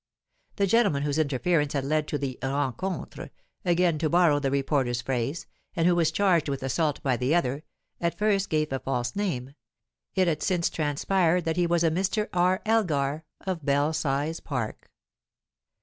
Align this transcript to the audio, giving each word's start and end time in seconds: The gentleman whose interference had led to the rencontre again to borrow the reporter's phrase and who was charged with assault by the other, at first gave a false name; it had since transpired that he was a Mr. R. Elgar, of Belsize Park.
The 0.55 0.65
gentleman 0.65 1.03
whose 1.03 1.19
interference 1.19 1.73
had 1.73 1.83
led 1.85 2.07
to 2.07 2.17
the 2.17 2.39
rencontre 2.41 3.29
again 3.63 3.99
to 3.99 4.09
borrow 4.09 4.39
the 4.39 4.49
reporter's 4.49 4.99
phrase 4.99 5.45
and 5.75 5.87
who 5.87 5.93
was 5.95 6.09
charged 6.11 6.49
with 6.49 6.63
assault 6.63 7.03
by 7.03 7.17
the 7.17 7.35
other, 7.35 7.61
at 7.99 8.17
first 8.17 8.49
gave 8.49 8.73
a 8.73 8.79
false 8.79 9.15
name; 9.15 9.53
it 10.15 10.27
had 10.27 10.41
since 10.41 10.71
transpired 10.71 11.45
that 11.45 11.55
he 11.57 11.67
was 11.67 11.83
a 11.83 11.91
Mr. 11.91 12.29
R. 12.33 12.63
Elgar, 12.65 13.25
of 13.41 13.63
Belsize 13.63 14.39
Park. 14.39 14.89